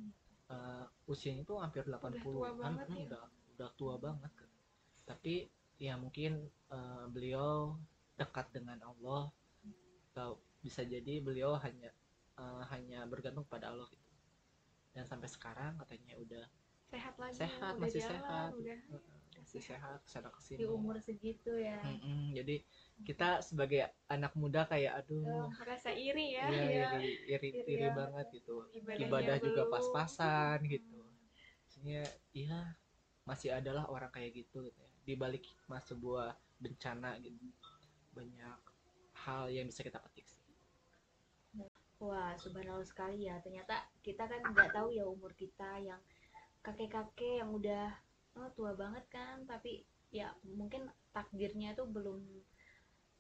Eh, 0.47 0.85
usianya 1.11 1.43
itu 1.43 1.55
hampir 1.59 1.83
80 1.91 2.23
tua 2.23 2.49
kan 2.55 2.79
banget 2.79 2.87
Hmm, 2.87 2.99
ya. 3.03 3.07
udah 3.11 3.25
udah 3.59 3.71
tua 3.75 3.95
banget 3.99 4.33
tapi 5.03 5.35
ya 5.77 5.95
mungkin 6.01 6.49
eh, 6.73 7.05
beliau 7.13 7.77
dekat 8.17 8.49
dengan 8.53 8.81
Allah. 8.85 9.29
Atau 10.13 10.41
bisa 10.65 10.83
jadi 10.83 11.21
beliau 11.21 11.57
hanya 11.61 11.93
eh, 12.41 12.63
hanya 12.73 13.05
bergantung 13.05 13.45
pada 13.49 13.73
Allah 13.73 13.89
gitu. 13.93 14.05
Dan 14.97 15.05
sampai 15.05 15.29
sekarang 15.29 15.77
katanya 15.77 16.17
udah 16.17 16.45
sehat 16.87 17.15
lagi 17.19 17.37
sehat 17.37 17.73
udah 17.77 17.83
masih 17.83 18.01
jalan, 18.01 18.15
sehat. 18.15 18.51
udah 18.57 18.79
masih 19.37 19.61
sehat. 19.61 19.99
ke 20.01 20.09
sana 20.09 20.29
ke 20.33 20.41
sini 20.41 20.59
di 20.63 20.67
umur 20.67 20.97
segitu 21.03 21.53
ya. 21.61 21.77
Mm-mm, 21.85 22.33
jadi 22.33 22.57
kita 23.05 23.45
sebagai 23.45 23.91
anak 24.09 24.33
muda 24.39 24.65
kayak 24.65 25.05
aduh 25.05 25.47
Oh, 25.47 25.51
merasa 25.53 25.93
iri 25.93 26.39
ya. 26.39 26.49
iya, 26.49 26.63
ya. 26.65 26.89
iri, 26.97 27.13
iri, 27.29 27.49
Iri 27.53 27.73
iri 27.77 27.89
banget 27.93 28.27
gitu. 28.33 28.65
Ibadahnya 28.73 29.05
ibadah 29.05 29.37
juga 29.45 29.63
pas-pasan 29.69 30.59
gitu. 30.71 31.05
Maksudnya 31.67 32.03
iya 32.33 32.61
masih 33.29 33.53
adalah 33.53 33.91
orang 33.91 34.09
kayak 34.15 34.33
gitu 34.33 34.65
gitu 34.65 34.81
ya 34.81 34.96
di 35.07 35.15
balik 35.15 35.47
hikmah 35.47 35.81
sebuah 35.87 36.35
bencana 36.59 37.15
gitu 37.23 37.39
banyak 38.11 38.61
hal 39.23 39.47
yang 39.49 39.71
bisa 39.71 39.87
kita 39.87 40.03
petik 40.03 40.27
sih 40.27 40.47
Wah, 41.97 42.37
subhanallah 42.37 42.85
sekali 42.85 43.25
ya. 43.25 43.41
Ternyata 43.41 43.89
kita 44.05 44.29
kan 44.29 44.41
nggak 44.53 44.77
tahu 44.77 44.93
ya 44.93 45.09
umur 45.09 45.33
kita 45.33 45.81
yang 45.81 45.97
kakek-kakek 46.61 47.41
yang 47.41 47.49
udah 47.57 47.89
oh, 48.37 48.53
tua 48.53 48.77
banget 48.77 49.01
kan, 49.09 49.49
tapi 49.49 49.89
ya 50.13 50.29
mungkin 50.45 50.93
takdirnya 51.17 51.73
tuh 51.73 51.89
belum 51.89 52.21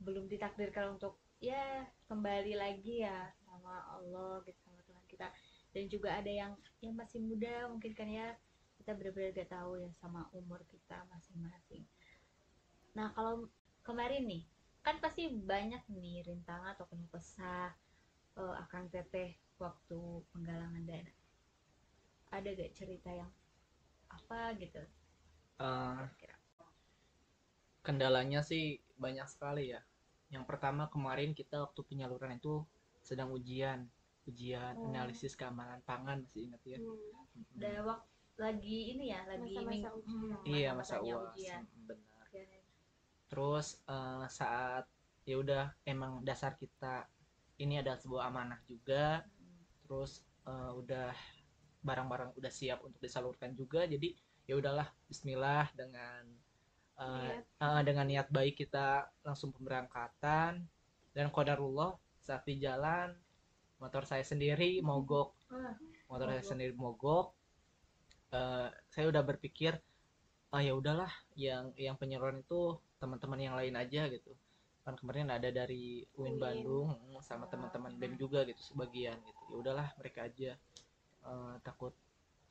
belum 0.05 0.29
ditakdirkan 0.29 1.01
untuk 1.01 1.17
ya 1.41 1.89
kembali 2.05 2.53
lagi 2.53 3.01
ya 3.01 3.33
sama 3.49 3.81
Allah 3.97 4.45
gitu 4.45 4.61
sama 4.61 4.81
Tuhan 4.85 5.05
kita. 5.09 5.29
Dan 5.73 5.89
juga 5.89 6.21
ada 6.21 6.29
yang 6.29 6.53
yang 6.85 6.93
masih 6.93 7.25
muda 7.25 7.73
mungkin 7.73 7.97
kan 7.97 8.09
ya 8.13 8.37
kita 8.87 8.95
benar-benar 8.95 9.35
gak 9.35 9.51
tahu 9.51 9.83
ya 9.83 9.91
sama 9.99 10.31
umur 10.31 10.63
kita 10.71 11.03
masing-masing. 11.11 11.83
Nah, 12.95 13.11
kalau 13.19 13.51
kemarin 13.83 14.31
nih 14.31 14.47
kan 14.79 15.03
pasti 15.03 15.27
banyak 15.27 15.83
nih 15.91 16.23
rintangan 16.23 16.79
atau 16.79 16.87
keluh 16.87 17.11
kesah 17.11 17.75
eh, 18.39 18.55
Akang 18.63 18.87
Teteh 18.87 19.35
waktu 19.59 20.23
penggalangan 20.31 20.87
dana. 20.87 21.11
Ada 22.31 22.47
gak 22.55 22.79
cerita 22.79 23.11
yang 23.11 23.27
apa 24.07 24.55
gitu? 24.63 24.79
Kira. 26.15 26.39
kendalanya 27.83 28.43
sih 28.43 28.79
banyak 28.99 29.27
sekali 29.27 29.71
ya 29.75 29.83
yang 30.29 30.43
pertama 30.43 30.87
kemarin 30.91 31.35
kita 31.35 31.63
waktu 31.63 31.81
penyaluran 31.87 32.39
itu 32.39 32.63
sedang 33.03 33.31
ujian 33.31 33.87
ujian 34.27 34.75
Oh. 34.75 34.91
analisis 34.91 35.35
keamanan 35.35 35.83
pangan 35.83 36.23
masih 36.23 36.51
ingat 36.51 36.63
ya 36.67 36.79
Hmm. 36.79 37.47
Dan 37.57 37.85
waktu 37.87 38.16
lagi 38.37 38.79
ini 38.93 39.05
ya, 39.09 39.21
lagi 39.25 39.53
Masa-masa 39.55 39.71
ming- 39.71 39.85
ujian. 39.97 40.37
hmm, 40.37 40.45
iya 40.47 40.71
masa 40.73 40.95
uas 41.01 41.33
ujian. 41.33 41.63
Benar 41.83 42.27
terus 43.27 43.67
eh, 43.85 44.27
saat 44.31 44.85
ya 45.25 45.37
udah 45.37 45.65
emang 45.83 46.23
dasar 46.23 46.55
kita 46.55 47.11
ini 47.59 47.83
adalah 47.83 47.99
sebuah 47.99 48.23
amanah 48.31 48.61
juga 48.65 49.19
Hmm. 49.19 49.59
terus 49.83 50.13
eh, 50.47 50.73
udah 50.73 51.11
barang-barang 51.83 52.35
udah 52.35 52.53
siap 52.53 52.83
untuk 52.83 53.01
disalurkan 53.01 53.51
juga 53.53 53.83
jadi 53.85 54.15
ya 54.47 54.55
udahlah 54.55 54.87
Bismillah 55.07 55.75
dengan 55.75 56.23
eh, 56.97 57.43
eh, 57.43 57.81
dengan 57.83 58.07
niat 58.07 58.31
baik 58.31 58.55
kita 58.57 59.11
langsung 59.23 59.51
pemberangkatan 59.51 60.63
dan 61.11 61.27
qadarullah 61.29 61.99
saat 62.21 62.47
di 62.47 62.59
jalan 62.59 63.11
motor 63.77 64.07
saya 64.07 64.23
sendiri 64.23 64.79
mogok 64.81 65.35
Ah, 65.51 65.75
motor 66.07 66.31
saya 66.31 66.39
Mogok. 66.39 66.51
sendiri 66.53 66.75
mogok 66.75 67.27
Eh, 68.33 68.69
saya 68.91 69.07
udah 69.13 69.23
berpikir 69.23 69.79
ah 70.55 70.63
ya 70.63 70.73
udahlah 70.75 71.11
yang 71.39 71.71
yang 71.79 71.95
penyaluran 71.99 72.43
itu 72.43 72.79
teman-teman 72.99 73.39
yang 73.39 73.55
lain 73.59 73.75
aja 73.79 74.07
gitu 74.11 74.33
kan 74.87 74.95
kemarin 74.99 75.27
ada 75.31 75.51
dari 75.51 76.07
UIN. 76.19 76.39
Bandung 76.39 76.89
sama 77.23 77.47
Ah, 77.47 77.51
teman-teman 77.51 77.93
ah. 77.93 77.99
BEM 77.99 78.15
juga 78.19 78.47
gitu 78.47 78.63
sebagian 78.63 79.19
gitu 79.23 79.43
ya 79.51 79.57
udahlah 79.63 79.89
mereka 79.99 80.27
aja 80.31 80.55
Eh, 81.27 81.55
takut 81.67 81.91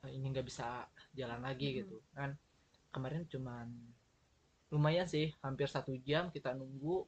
eh, 0.04 0.12
ini 0.12 0.26
nggak 0.32 0.44
bisa 0.46 0.84
jalan 1.16 1.40
lagi 1.40 1.68
Mhm. 1.72 1.76
gitu 1.84 1.96
kan 2.12 2.30
kemarin 2.92 3.24
cuman 3.28 3.66
lumayan 4.72 5.06
sih 5.08 5.32
hampir 5.44 5.68
satu 5.70 5.92
jam 6.08 6.28
kita 6.28 6.52
nunggu 6.52 7.06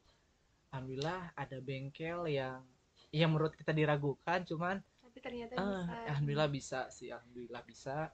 alhamdulillah 0.73 1.33
ada 1.37 1.59
bengkel 1.61 2.29
yang 2.31 2.65
yang 3.13 3.31
menurut 3.33 3.53
kita 3.57 3.73
diragukan 3.73 4.45
cuman 4.49 4.77
tapi 5.05 5.19
ternyata 5.25 5.55
Ah, 5.57 5.85
bisa 5.85 5.97
alhamdulillah 6.09 6.49
bisa 6.53 6.81
sih, 6.93 7.09
alhamdulillah 7.13 7.63
bisa. 7.67 8.13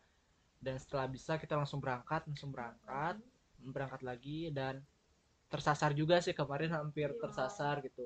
Dan 0.65 0.77
setelah 0.81 1.07
bisa 1.07 1.37
kita 1.37 1.55
langsung 1.61 1.79
berangkat, 1.85 2.25
langsung 2.25 2.51
berangkat, 2.55 3.21
berangkat 3.61 4.01
lagi 4.01 4.49
dan 4.49 4.81
tersasar 5.53 5.93
juga 5.95 6.19
sih 6.25 6.35
kemarin 6.35 6.73
hampir 6.73 7.13
Iya. 7.13 7.21
tersasar 7.23 7.75
gitu. 7.87 8.05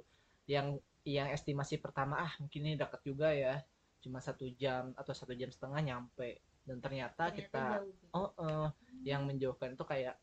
Yang 0.50 0.66
yang 1.06 1.28
estimasi 1.32 1.80
pertama 1.80 2.20
ah 2.20 2.32
mungkin 2.42 2.60
ini 2.68 2.74
dekat 2.76 3.00
juga 3.06 3.32
ya, 3.32 3.62
cuma 4.02 4.18
satu 4.20 4.44
jam 4.60 4.92
atau 5.00 5.14
satu 5.14 5.32
jam 5.38 5.48
setengah 5.48 5.80
nyampe. 5.80 6.42
Dan 6.66 6.82
ternyata, 6.84 7.32
ternyata 7.32 7.38
kita 7.38 7.64
jauh 7.80 7.92
oh 8.12 8.30
eh, 8.44 8.68
yang 9.08 9.22
menjauhkan 9.24 9.72
itu 9.72 9.84
kayak 9.86 10.16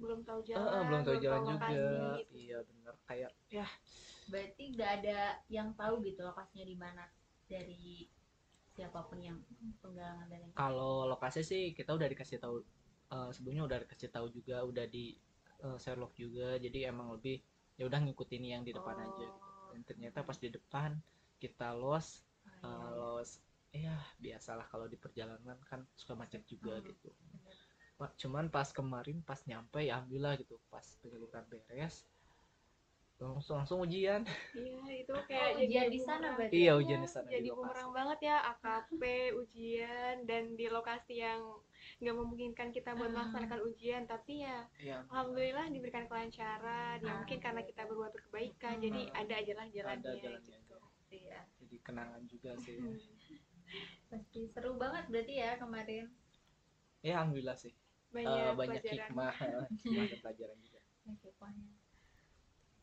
belum 0.00 0.20
tahu 0.24 0.40
jalan 0.42 0.70
eh, 0.72 0.82
belum 0.88 1.00
tahu 1.04 1.16
jalan 1.20 1.42
juga. 1.44 1.68
lokasi, 1.68 1.84
gitu. 2.24 2.34
Iya 2.38 2.58
bener 2.64 2.94
kayak 3.06 3.30
ya 3.52 3.66
Berarti 4.30 4.62
nggak 4.72 4.90
ada 5.02 5.18
yang 5.50 5.68
tahu 5.76 5.94
gitu 6.06 6.20
lokasinya 6.24 6.64
di 6.64 6.76
mana 6.78 7.04
dari 7.50 8.08
siapa 8.72 9.04
pun 9.08 9.18
yang 9.20 9.36
penggalangan 9.84 10.26
dana. 10.32 10.46
kalau 10.56 11.04
lokasi 11.12 11.40
sih 11.44 11.62
kita 11.76 11.92
udah 11.98 12.08
dikasih 12.08 12.38
tahu 12.40 12.56
eh, 13.12 13.30
sebelumnya 13.34 13.64
udah 13.68 13.78
dikasih 13.84 14.08
tahu 14.08 14.26
juga 14.32 14.64
udah 14.64 14.86
di 14.88 15.16
eh, 15.64 15.76
Sherlock 15.82 16.12
juga 16.16 16.56
jadi 16.56 16.88
emang 16.92 17.12
lebih 17.16 17.40
ya 17.76 17.84
udah 17.88 18.00
ngikutin 18.04 18.42
yang 18.44 18.62
di 18.64 18.72
depan 18.72 18.96
aja 18.96 19.24
gitu 19.28 19.50
dan 19.72 19.80
ternyata 19.88 20.18
pas 20.24 20.38
di 20.40 20.48
depan 20.52 20.90
kita 21.38 21.72
los 21.76 22.24
Oh, 22.62 22.68
iya, 22.68 22.78
iya. 22.78 22.94
los 22.98 23.30
ya 23.72 23.96
biasalah 24.20 24.66
kalau 24.68 24.86
di 24.86 24.98
perjalanan 25.00 25.56
kan 25.66 25.80
suka 25.96 26.12
macet 26.14 26.42
juga 26.44 26.76
Hmm. 26.78 26.86
gitu 26.90 27.10
Wah, 28.00 28.10
cuman 28.18 28.50
pas 28.50 28.66
kemarin 28.74 29.22
pas 29.22 29.38
nyampe 29.46 29.78
ya 29.82 29.98
alhamdulillah 30.02 30.34
gitu 30.42 30.58
pas 30.68 30.82
penyaluran 31.02 31.44
beres 31.46 32.02
langsung 33.24 33.56
langsung 33.56 33.78
ujian 33.80 34.20
iya 34.52 34.82
itu 34.96 35.12
Oh, 35.14 35.22
kayak 35.24 35.50
ujian 35.56 35.70
jadi 35.84 35.88
di 35.88 36.00
sana 36.00 36.26
berarti? 36.32 36.54
iya 36.56 36.72
ujian 36.74 36.98
di 36.98 37.08
sana 37.08 37.26
di 37.26 37.34
jadi 37.34 37.48
bumerang 37.50 37.90
banget 37.90 38.18
ya 38.24 38.36
AKP 38.50 39.02
ujian 39.34 40.16
dan 40.22 40.42
di 40.52 40.66
lokasi 40.66 41.14
yang 41.18 41.40
nggak 41.98 42.14
memungkinkan 42.14 42.68
kita 42.70 42.90
buat 42.92 43.08
Ah. 43.08 43.14
melaksanakan 43.16 43.60
ujian 43.64 44.02
tapi 44.04 44.34
ya 44.40 44.66
Iya, 44.76 44.96
alhamdulillah 45.06 45.66
diberikan 45.68 46.04
kelancaran 46.06 46.98
ya 46.98 47.12
mungkin 47.14 47.38
karena 47.38 47.60
kita 47.60 47.82
berbuat 47.84 48.12
berkebaikan 48.12 48.74
jadi 48.78 49.00
Ah. 49.08 49.20
ada 49.20 49.34
aja 49.36 49.52
lah 49.54 49.66
jalannya 49.68 50.02
ada 50.02 50.10
jalannya 50.16 50.56
gitu 50.58 50.76
Iya. 51.08 51.40
jadi 51.58 51.76
kenangan 51.80 52.22
juga 52.24 52.50
sih 52.58 52.76
Hmm. 52.76 52.96
Pasti 54.10 54.44
seru 54.46 54.76
banget 54.76 55.08
berarti 55.08 55.34
ya 55.34 55.56
kemarin. 55.56 56.04
ya 57.00 57.12
alhamdulillah 57.16 57.56
sih 57.56 57.72
banyak, 58.10 58.28
Eh, 58.28 58.52
banyak 58.52 58.78
pelajaran 58.78 59.08
hikmah 59.08 59.32
hikmah 59.32 59.66
dan 60.04 60.20
pelajaran 60.20 60.58
juga 60.60 60.80
Oke, 61.02 61.28
pokoknya. 61.32 61.81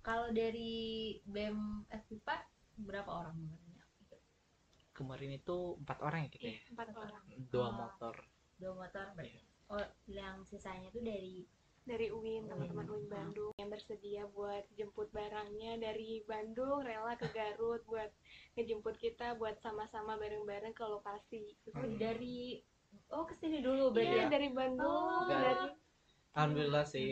Kalau 0.10 0.34
dari 0.34 0.74
BEM 1.22 1.86
FIPA 1.86 2.36
berapa 2.82 3.12
orang 3.14 3.38
sebenarnya? 3.38 3.68
kemarin 4.90 5.32
itu 5.32 5.58
empat 5.80 5.98
orang 6.02 6.26
ya 6.26 6.30
kita 6.34 6.44
Ih, 6.44 6.58
ya 6.58 6.62
empat 6.74 6.90
orang 6.98 7.24
dua 7.48 7.68
Oh. 7.70 7.72
motor 7.72 8.16
Dua 8.58 8.74
motor 8.76 9.06
berarti. 9.14 9.32
Iya. 9.32 9.42
Oh, 9.70 9.86
yang 10.10 10.36
sisanya 10.44 10.90
tuh 10.90 11.00
dari 11.00 11.46
dari 11.86 12.10
UIN 12.10 12.50
teman-teman. 12.50 12.90
UIN 12.90 13.06
Bandung 13.08 13.54
yang 13.56 13.70
bersedia 13.70 14.28
buat 14.28 14.66
jemput 14.74 15.08
barangnya 15.10 15.80
dari 15.80 16.26
Bandung 16.26 16.84
rela 16.84 17.14
ke 17.16 17.30
Garut 17.32 17.80
buat 17.86 18.10
ngejemput 18.54 18.98
kita 18.98 19.38
buat 19.38 19.56
sama-sama 19.58 20.18
bareng-bareng 20.18 20.74
ke 20.74 20.84
lokasi 20.84 21.54
oh, 21.70 21.80
Hmm. 21.80 21.96
dari 21.96 22.60
oh 23.10 23.24
ke 23.24 23.38
sini 23.38 23.62
dulu 23.62 23.94
berarti 23.94 24.10
Iya 24.10 24.26
ya? 24.26 24.28
dari 24.28 24.50
Bandung 24.52 24.90
Oh, 24.90 25.30
dari 25.30 25.79
alhamdulillah 26.40 26.86
sih 26.88 27.10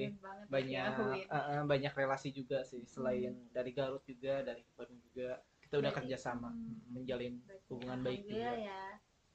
banyak 0.47 0.71
ya, 0.71 0.95
UIN. 1.03 1.27
eh, 1.27 1.43
eh, 1.59 1.63
banyak 1.67 1.93
relasi 1.93 2.29
juga 2.31 2.63
sih 2.63 2.83
selain 2.87 3.33
dari 3.51 3.71
Garut 3.75 4.03
juga 4.07 4.39
dari 4.41 4.63
Bandung 4.77 4.99
juga 5.11 5.29
kita 5.59 5.75
udah 5.77 5.91
kerjasama 5.91 6.49
hmm. 6.49 6.95
menjalin 6.95 7.33
Berarti 7.43 7.67
hubungan 7.67 7.99
baik 7.99 8.21
juga. 8.23 8.51
ya 8.55 8.81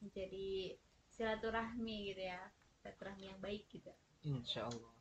menjadi 0.01 0.49
silaturahmi 1.07 1.97
gitu 2.11 2.23
ya 2.25 2.41
silaturahmi 2.81 3.25
yang 3.29 3.41
baik 3.41 3.69
gitu 3.69 3.93
insya 4.25 4.65
Allah 4.67 4.93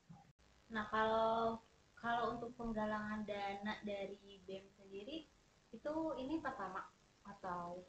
nah 0.72 0.86
kalau 0.88 1.60
kalau 1.96 2.36
untuk 2.36 2.52
penggalangan 2.58 3.24
dana 3.24 3.74
dari 3.86 4.42
BEM 4.44 4.66
sendiri 4.76 5.28
itu 5.72 5.94
ini 6.20 6.42
pertama 6.44 6.84
atau 7.24 7.80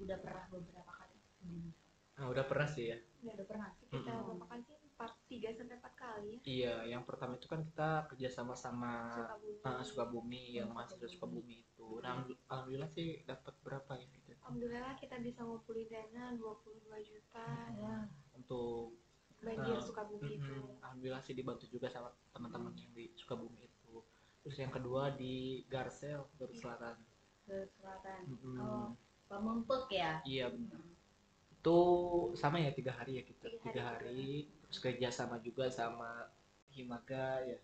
udah 0.00 0.18
pernah 0.24 0.48
beberapa 0.48 0.90
kali 0.96 1.14
sebelumnya? 1.36 1.72
ah, 2.16 2.26
udah 2.26 2.44
pernah 2.48 2.66
sih 2.66 2.90
ya 2.90 2.98
udah 3.22 3.46
pernah 3.46 3.68
sih 3.76 3.86
kita 3.86 4.10
Mm-mm. 4.10 4.24
berapa 4.26 4.44
kali 4.48 4.62
sih 4.66 4.79
empat 5.00 5.16
tiga 5.32 5.48
sampai 5.56 5.80
empat 5.80 5.94
kali 5.96 6.28
ya. 6.28 6.38
Iya 6.44 6.74
yang 6.92 7.08
pertama 7.08 7.32
itu 7.32 7.48
kan 7.48 7.64
kita 7.64 8.04
kerjasama 8.12 8.52
sama 8.52 8.92
Sukabumi. 9.16 9.64
ah, 9.64 9.80
Sukabumi 9.80 10.42
yang 10.52 10.68
Hmm, 10.68 10.76
mahasiswa 10.76 11.08
Sukabumi. 11.08 11.64
Itu. 11.64 12.04
Nah, 12.04 12.20
alhamdulillah- 12.20 12.44
alhamdulillah 12.52 12.90
sih 12.92 13.08
dapat 13.24 13.54
berapa 13.64 13.92
ya 13.96 14.04
gitu 14.06 14.28
Alhamdulillah 14.36 14.92
kita 15.00 15.16
bisa 15.18 15.40
ngumpulin 15.40 15.88
dana 15.88 16.36
22 16.36 17.00
juta. 17.00 17.48
Ya 17.72 17.96
untuk 18.36 18.92
banjir 19.40 19.72
Ah, 19.72 19.80
Sukabumi 19.80 20.36
itu. 20.36 20.52
Mm-mm. 20.52 20.84
Alhamdulillah 20.84 21.22
sih 21.24 21.32
dibantu 21.32 21.64
juga 21.64 21.88
sama 21.88 22.12
teman-teman 22.36 22.76
yang 22.76 22.92
di 22.92 23.08
Sukabumi 23.16 23.56
itu. 23.64 24.04
Terus 24.44 24.56
yang 24.58 24.68
kedua 24.68 25.16
di 25.16 25.64
Garsel, 25.64 26.28
Garut 26.36 26.52
Selatan. 26.54 27.00
ke 27.40 27.66
selatan 27.72 28.20
Mm-mm. 28.28 28.56
oh 28.60 28.88
Pamempek 29.26 29.88
ya? 29.90 30.20
Iya. 30.22 30.52
Benar 30.52 30.84
itu 31.50 31.78
sama 32.34 32.56
ya 32.56 32.72
tiga 32.72 32.92
hari 32.94 33.20
ya 33.20 33.24
kita? 33.24 33.44
Tiga 33.44 33.60
hari 33.60 33.68
tiga 33.68 33.82
hari 33.84 34.24
terus 34.70 34.80
kerja 34.80 35.08
sama 35.10 35.36
juga 35.42 35.66
sama 35.68 36.30
Himaga 36.70 37.42
ya 37.42 37.58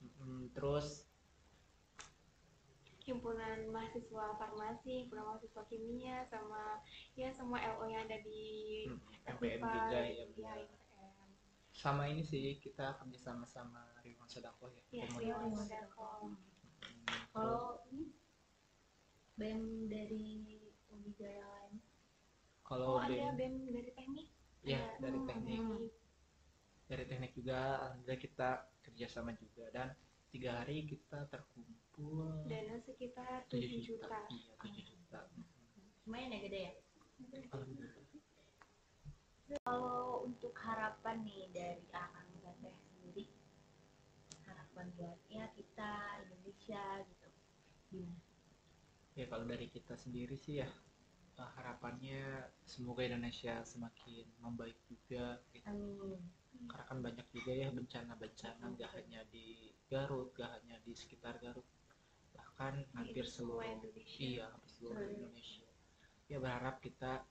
Mm-mm. 0.00 0.48
terus 0.56 1.04
himpunan 3.04 3.68
mahasiswa 3.68 4.32
farmasi, 4.40 5.04
himpunan 5.04 5.28
mahasiswa 5.28 5.60
kimia, 5.68 6.24
sama 6.32 6.80
ya 7.12 7.28
semua 7.36 7.60
LO 7.76 7.84
yang 7.92 8.08
ada 8.08 8.16
di 8.24 8.44
mm, 8.88 9.00
MPM 9.28 9.60
juga 9.60 10.00
ya. 10.08 10.24
IPM. 10.24 11.28
sama 11.74 12.08
ini 12.08 12.24
sih 12.24 12.56
kita 12.56 12.96
kerja 12.96 13.18
sama 13.20 13.44
sama 13.44 13.82
Riwan 14.00 14.24
Sodako 14.24 14.72
ya 14.72 14.82
Ya. 14.90 15.04
Riwan 15.20 15.52
Sodako. 15.52 16.32
Mm, 16.32 17.20
kalau 17.28 17.84
ini 17.92 18.04
BEM 19.36 19.60
dari 19.90 20.24
Uniga 20.88 21.28
yang 21.28 21.50
lain 21.50 21.72
kalau 22.64 22.96
Oh, 22.96 23.02
ada 23.02 23.12
BEM 23.12 23.36
BEM 23.36 23.54
dari 23.68 23.90
teknik? 23.92 24.28
ya 24.64 24.80
Ada. 24.80 24.96
dari 25.02 25.18
Hmm, 25.20 25.28
teknik 25.28 25.60
hmm. 25.60 25.84
Dari 26.94 27.10
teknik 27.10 27.34
juga 27.34 27.82
alhamdulillah 27.82 28.20
kita 28.22 28.50
kerjasama 28.86 29.34
juga. 29.34 29.66
Dan 29.74 29.90
tiga 30.30 30.62
hari 30.62 30.86
kita 30.86 31.26
terkumpul. 31.26 32.46
Dana 32.46 32.78
sekitar 32.78 33.50
7 33.50 33.58
7 33.58 33.82
juta. 33.82 34.06
juta. 34.06 34.18
iya 34.30 34.54
7 34.62 34.90
juta. 34.94 35.20
Lumayan 36.06 36.38
ya 36.38 36.40
gede 36.46 36.60
ya? 36.62 36.72
Alhamdulillah. 37.50 38.06
Kalau 39.44 40.24
untuk 40.24 40.54
harapan 40.56 41.26
nih 41.26 41.50
dari 41.50 41.84
akang 41.90 42.30
teteh 42.40 42.74
sendiri 42.80 43.24
harapan 44.48 44.86
buat 44.96 45.20
ya 45.28 45.46
kita 45.52 45.90
Indonesia 46.26 46.82
gitu 47.06 47.26
gimana? 47.92 48.18
Ya 49.14 49.24
kalau 49.30 49.44
dari 49.46 49.68
kita 49.70 49.94
sendiri 49.94 50.34
sih 50.34 50.64
ya 50.64 50.68
eh, 51.38 51.50
harapannya 51.60 52.50
semoga 52.66 53.04
Indonesia 53.04 53.62
semakin 53.62 54.26
membaik 54.42 54.80
juga 54.88 55.38
gitu. 55.52 55.68
amin 55.70 56.18
karena 56.64 56.84
kan 56.88 56.98
banyak 57.02 57.26
juga 57.34 57.52
ya 57.52 57.68
bencana-bencana 57.70 58.64
nggak 58.74 58.90
hanya 58.96 59.20
di 59.28 59.74
Garut 59.90 60.32
nggak 60.34 60.50
hanya 60.60 60.76
di 60.82 60.92
sekitar 60.96 61.36
Garut 61.42 61.66
bahkan 62.34 62.82
hampir 62.94 63.26
seluruh 63.26 63.62
Indonesia. 63.62 64.18
iya 64.18 64.44
hampir 64.50 64.70
seluruh 64.74 65.06
Indonesia 65.06 65.68
ya 66.26 66.36
berharap 66.40 66.76
kita 66.80 67.22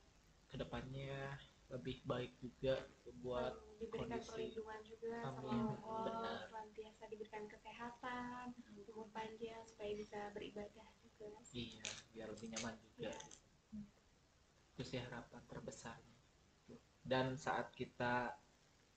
ke 0.48 0.56
depannya 0.60 1.36
lebih 1.74 2.06
baik 2.06 2.38
juga 2.38 2.86
buat 3.26 3.58
diberikan 3.82 4.22
kondisi. 4.22 4.30
perlindungan 4.30 4.82
juga 4.86 5.14
sama 5.26 5.40
Amin. 5.50 5.66
Allah, 5.82 6.04
Benar. 6.06 6.38
senantiasa 6.46 7.04
diberikan 7.10 7.44
kesehatan, 7.50 8.46
umur 8.94 9.10
panjang 9.10 9.62
supaya 9.66 9.92
bisa 9.98 10.20
beribadah 10.38 10.86
juga. 11.02 11.34
iya 11.58 11.82
biar 12.14 12.28
lebih 12.30 12.48
nyaman 12.54 12.76
juga 12.78 13.10
Iya. 13.10 13.16
itu 14.74 14.82
sih 14.86 15.00
harapan 15.02 15.42
terbesarnya 15.50 16.18
dan 17.04 17.34
saat 17.36 17.74
kita 17.74 18.38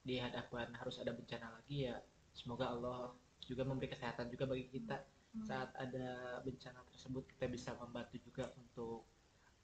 di 0.07 0.23
hadapan 0.23 0.71
harus 0.79 1.03
ada 1.03 1.11
bencana 1.11 1.51
lagi 1.51 1.91
ya 1.91 1.99
semoga 2.31 2.71
Allah 2.71 3.11
juga 3.43 3.67
memberi 3.67 3.91
kesehatan 3.91 4.31
juga 4.31 4.47
bagi 4.47 4.71
kita 4.71 5.03
saat 5.45 5.69
ada 5.77 6.41
bencana 6.47 6.81
tersebut 6.89 7.29
kita 7.37 7.51
bisa 7.51 7.77
membantu 7.77 8.17
juga 8.23 8.49
untuk 8.57 9.05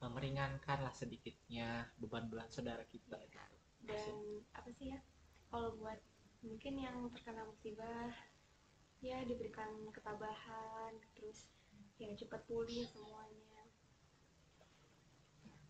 eh, 0.03 0.11
meringankan 0.11 0.85
lah 0.85 0.93
sedikitnya 0.93 1.89
beban-beban 1.97 2.51
saudara 2.53 2.85
kita 2.91 3.17
gitu. 3.17 3.41
Dan 3.87 4.45
apa 4.53 4.69
sih 4.77 4.93
ya? 4.93 4.99
Kalau 5.49 5.73
buat 5.81 5.99
mungkin 6.45 6.75
yang 6.77 6.97
terkena 7.15 7.47
musibah 7.47 8.13
ya 9.03 9.25
diberikan 9.27 9.71
ketabahan, 9.91 10.93
terus 11.17 11.49
ya 11.97 12.13
cepat 12.19 12.43
pulih 12.47 12.85
semuanya. 12.91 13.41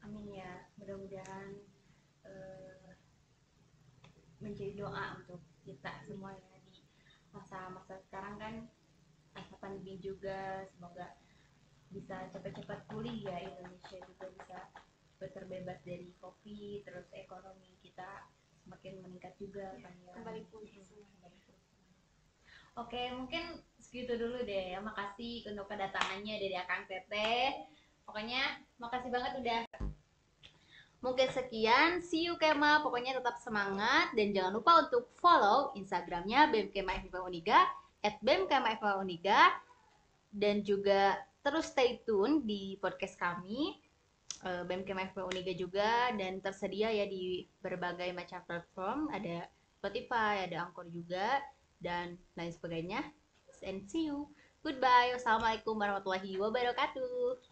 amin 0.03 0.35
ya 0.35 0.67
mudah-mudahan 0.83 1.63
eh, 2.27 2.82
menjadi 4.43 4.83
doa 4.83 5.23
untuk 5.23 5.41
kita 5.63 5.91
semua 6.05 6.35
ya 6.35 6.59
di 6.67 6.83
masa-masa 7.31 7.97
sekarang 8.11 8.37
kan 8.37 8.55
masa 9.33 9.55
pandemi 9.63 9.97
juga 10.03 10.67
semoga 10.75 11.17
bisa 11.89 12.29
cepat-cepat 12.35 12.91
pulih 12.91 13.23
ya 13.25 13.39
Indonesia 13.41 13.99
juga 14.05 14.27
bisa 14.35 14.59
terbebas 15.23 15.79
dari 15.87 16.11
covid 16.19 16.83
terus 16.83 17.07
ekonomi 17.15 17.79
kita 17.79 18.27
semakin 18.67 19.03
meningkat 19.07 19.35
juga 19.39 19.79
kan 19.79 19.95
ya 20.03 20.13
Kembali 20.19 20.43
pulih. 20.51 20.83
Oke, 22.73 23.13
mungkin 23.13 23.61
segitu 23.77 24.17
dulu 24.17 24.49
deh 24.49 24.73
ya. 24.73 24.81
Makasih 24.81 25.45
untuk 25.53 25.69
kedatangannya 25.69 26.41
dari 26.41 26.57
Akang 26.57 26.89
Teteh. 26.89 27.69
Pokoknya 28.09 28.65
makasih 28.81 29.13
banget 29.13 29.33
udah 29.45 29.61
Mungkin 31.03 31.35
sekian, 31.35 31.99
see 31.99 32.31
you 32.31 32.39
Kema. 32.39 32.79
Pokoknya 32.79 33.19
tetap 33.19 33.35
semangat 33.43 34.15
dan 34.15 34.31
jangan 34.31 34.55
lupa 34.55 34.87
untuk 34.87 35.11
follow 35.19 35.75
Instagramnya 35.75 36.47
BEM 36.55 36.71
Kema 36.71 37.03
FIPA 37.03 37.21
Uniga, 37.27 37.59
at 38.07 38.23
FIPA 38.23 39.03
Uniga, 39.03 39.51
dan 40.31 40.63
juga 40.63 41.19
terus 41.43 41.75
stay 41.75 41.99
tune 42.07 42.47
di 42.47 42.79
podcast 42.79 43.19
kami 43.19 43.83
eh, 44.47 44.63
BEM 44.63 44.87
Kema 44.87 45.11
FIPA 45.11 45.27
Uniga 45.27 45.53
juga 45.59 45.91
dan 46.15 46.39
tersedia 46.39 46.95
ya 46.95 47.03
di 47.11 47.51
berbagai 47.59 48.15
macam 48.15 48.39
platform, 48.47 49.11
ada 49.11 49.51
Spotify, 49.83 50.47
ada 50.47 50.71
Anchor 50.71 50.87
juga 50.87 51.43
dan 51.83 52.15
lain 52.39 52.55
sebagainya. 52.55 53.03
And 53.67 53.91
see 53.91 54.07
you. 54.07 54.31
Goodbye. 54.63 55.19
Wassalamualaikum 55.19 55.75
warahmatullahi 55.75 56.39
wabarakatuh. 56.39 57.52